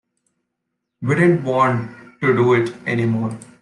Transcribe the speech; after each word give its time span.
We 1.03 1.13
didn't 1.13 1.43
want 1.43 2.19
to 2.21 2.33
do 2.35 2.55
it 2.55 2.73
any 2.87 3.05
more. 3.05 3.37